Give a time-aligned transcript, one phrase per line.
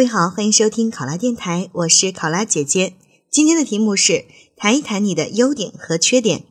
[0.00, 2.94] 各位好，欢迎收听考拉电台，我是考拉姐姐。
[3.30, 4.24] 今天的题目是
[4.56, 6.44] 谈一谈你的优点和缺点。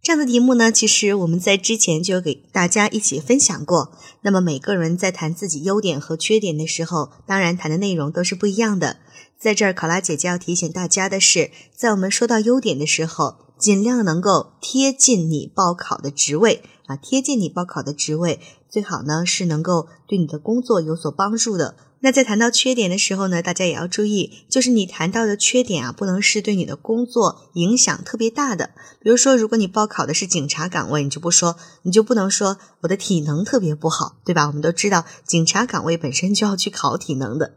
[0.00, 3.90] 这样的题目呢，其实我们在之前就给大家一起分享过。
[4.22, 8.98] 那么每个人在谈自己优点和缺点的时候，当然谈的内容都是不一样的。
[9.36, 21.76] 在这儿，考拉姐姐要提醒大家的是，在我们说到优点的时候，尽量能够贴近你报考的职位啊，贴近你报考的职位，最好呢是能够对你的工作有所帮助的。
[22.00, 28.72] 那在谈到缺点的时候呢，大家也要注意，就是你谈到的缺点啊，不能是对你的工作影响特别大的。
[29.00, 34.46] 比如说，如果你报考的是警察岗位，你就不说，你就不能说我的体能特别不好，对吧？
[34.48, 37.54] 我们都知道，警察岗位本身就要去考体能的。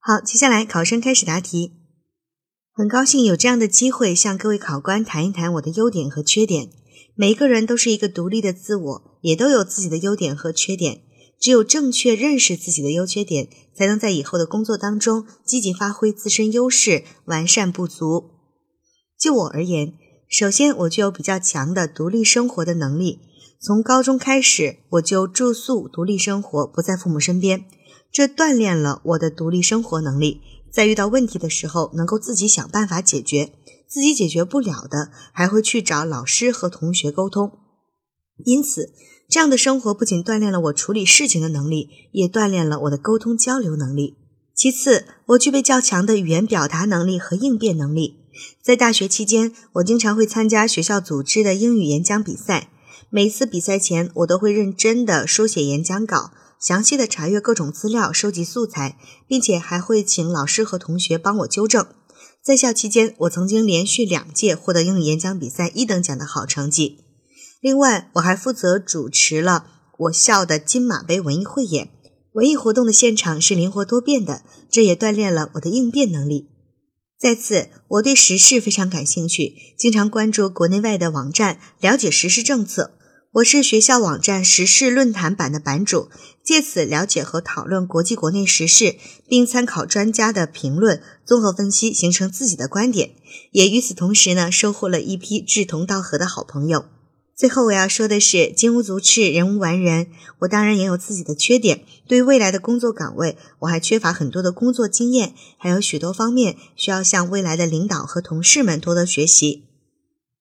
[0.00, 1.81] 好，接下来考生开始答题。
[2.74, 6.70] 很高兴有这样的机会向各位考官谈一谈我的优点和缺点。
[7.14, 11.02] 每一个人都是一个独立的自我，也都有自己的优点和缺点。
[11.38, 18.30] 只有正确认识自己的优缺点，才能在以后的工作当中积极发挥自身优势，完善不足。
[19.20, 19.92] 就我而言，
[20.26, 23.18] 首先我就有比较强的独立生活的能力。
[23.60, 27.66] 从高中开始，我就住宿独立生活，不在父母身边，
[28.10, 30.40] 这锻炼了我的独立生活能力。
[30.72, 33.52] 在遇到问题的时候，能够自己想办法解决，
[33.86, 37.52] 自己解决不了的，还会去找老师和同学沟通。
[38.44, 38.94] 因此。
[39.30, 44.18] 这样的生活不仅锻炼了我处理事情的能力，也锻炼了我的沟通交流能力。
[44.54, 48.26] 其次，我具备较强的语言表达能力和应变能力。
[48.62, 52.68] 在大学期间，我经常会参加学校组织的英语演讲比赛。
[53.08, 58.96] 每次比赛前，我都会认真的书写演讲稿，详细的查阅各种资料，收集素材，
[59.26, 61.84] 并且还会请老师和同学帮我纠正。
[62.40, 66.98] 在校期间，我曾经连续两届获得英语演讲比赛一等奖的好成绩。
[67.60, 69.66] 另外，我还负责主持了
[69.98, 71.90] 我校的金马杯文艺汇演。
[72.34, 76.48] 文艺活动的现场是灵活多变的，这也锻炼了我的应变能力。
[77.18, 82.92] 再次，我对时事非常感兴趣，经常关注国内外的网站，了解时事政策。
[83.36, 86.10] 我是学校网站时事论坛版的版主，
[86.44, 93.12] 借此了解和讨论国际国内时事，并参考专家的评论，综合分析，形成自己的观点。
[93.52, 96.84] 也与此同时呢，收获了一批志同道合的好朋友。
[97.34, 100.08] 最后我要说的是，金无足赤，人无完人。
[100.40, 109.64] 我当然也有自己的缺点，对于未来的工作岗位，我还缺乏很多的工作经验，还有许多方面需要向未来的领导和同事们多多学习。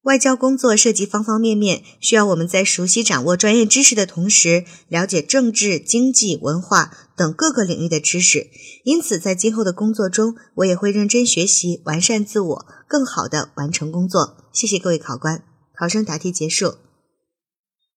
[0.03, 8.47] 外交工作涉及方方面面，需要我们在熟悉掌握专业知识的同时，了解政治、经济、文化等各个领域的知识。
[8.83, 14.37] 因此，在今后的工作中，我也会认真学习，完善自我，更好的完成工作。
[14.51, 15.43] 谢谢各位考官，
[15.79, 16.77] 考生答题结束。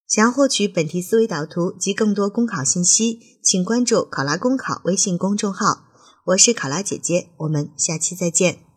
[0.07, 5.87] 想要获取本题思维导图及更多公考信息，请关注“考拉公考”微信公众号。
[6.27, 8.74] 我是考拉姐姐，我们下期再见。